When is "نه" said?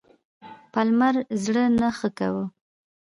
1.79-1.89